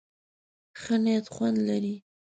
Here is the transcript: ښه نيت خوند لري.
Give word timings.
ښه 0.79 0.95
نيت 1.03 1.25
خوند 1.33 1.57
لري. 1.67 1.95